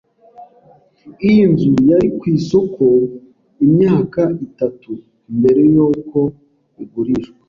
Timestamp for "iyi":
1.27-1.43